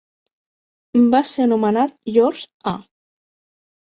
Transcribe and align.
Va 1.15 1.19
ser 1.33 1.43
anomenat 1.49 1.93
George 2.17 2.49
A. 2.75 2.75